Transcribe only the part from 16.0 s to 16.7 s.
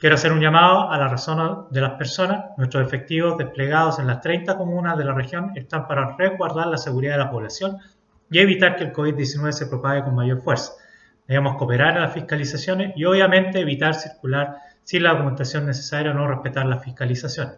o no respetar